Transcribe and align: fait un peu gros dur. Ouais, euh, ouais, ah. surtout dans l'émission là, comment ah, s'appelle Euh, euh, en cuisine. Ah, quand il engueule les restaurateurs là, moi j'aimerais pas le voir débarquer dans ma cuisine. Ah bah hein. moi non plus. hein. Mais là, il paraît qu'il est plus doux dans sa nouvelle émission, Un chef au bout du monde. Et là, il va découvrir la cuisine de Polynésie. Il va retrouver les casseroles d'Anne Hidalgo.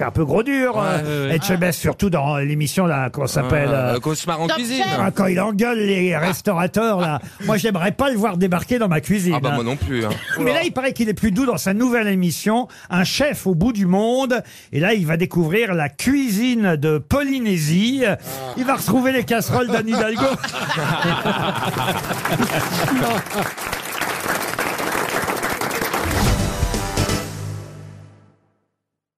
fait 0.00 0.06
un 0.06 0.10
peu 0.10 0.24
gros 0.24 0.42
dur. 0.42 0.76
Ouais, 0.76 0.82
euh, 1.04 1.30
ouais, 1.30 1.38
ah. 1.62 1.72
surtout 1.72 2.08
dans 2.08 2.38
l'émission 2.38 2.86
là, 2.86 3.10
comment 3.10 3.26
ah, 3.26 3.28
s'appelle 3.28 3.68
Euh, 3.70 3.98
euh, 3.98 4.32
en 4.32 4.46
cuisine. 4.48 4.82
Ah, 4.98 5.10
quand 5.14 5.26
il 5.26 5.38
engueule 5.40 5.78
les 5.78 6.16
restaurateurs 6.16 7.00
là, 7.00 7.20
moi 7.44 7.58
j'aimerais 7.58 7.92
pas 7.92 8.10
le 8.10 8.16
voir 8.16 8.38
débarquer 8.38 8.78
dans 8.78 8.88
ma 8.88 9.00
cuisine. 9.00 9.34
Ah 9.36 9.40
bah 9.40 9.50
hein. 9.52 9.56
moi 9.56 9.64
non 9.64 9.76
plus. 9.76 10.06
hein. 10.06 10.10
Mais 10.40 10.54
là, 10.54 10.62
il 10.64 10.72
paraît 10.72 10.94
qu'il 10.94 11.08
est 11.08 11.14
plus 11.14 11.32
doux 11.32 11.44
dans 11.44 11.58
sa 11.58 11.74
nouvelle 11.74 12.06
émission, 12.08 12.68
Un 12.88 13.04
chef 13.04 13.46
au 13.46 13.54
bout 13.54 13.72
du 13.72 13.86
monde. 13.86 14.42
Et 14.72 14.80
là, 14.80 14.94
il 14.94 15.06
va 15.06 15.16
découvrir 15.16 15.74
la 15.74 15.88
cuisine 15.88 16.76
de 16.76 16.98
Polynésie. 16.98 18.04
Il 18.56 18.64
va 18.64 18.76
retrouver 18.76 19.12
les 19.12 19.24
casseroles 19.24 19.68
d'Anne 19.68 19.88
Hidalgo. 19.88 20.24